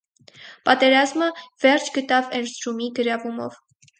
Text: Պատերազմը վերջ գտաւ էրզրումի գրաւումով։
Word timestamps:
Պատերազմը 0.69 1.27
վերջ 1.65 1.91
գտաւ 1.99 2.33
էրզրումի 2.39 2.91
գրաւումով։ 3.01 3.63